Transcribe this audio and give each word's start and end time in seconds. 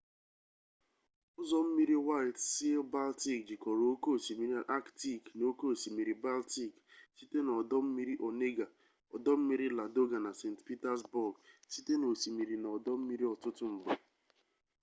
ụzọ 1.41 1.57
mmiri 1.65 1.95
waịt 2.07 2.37
sii-baltik 2.49 3.39
jikọrọ 3.47 3.83
oke 3.93 4.09
osimiri 4.17 4.55
aktik 4.77 5.21
na 5.37 5.43
oke 5.51 5.65
osimiri 5.73 6.13
baltik 6.23 6.73
site 7.17 7.39
n'ọdọmmiri 7.45 8.13
onega 8.27 8.65
ọdọmmiri 9.15 9.65
ladoga 9.77 10.17
na 10.25 10.31
saint 10.39 10.59
petersbourg 10.67 11.33
site 11.71 11.93
n'osimiri 11.97 12.55
na 12.59 12.67
ọdọmmiri 12.77 13.25
ọtụtụ 13.33 13.65
mgbe 13.73 13.93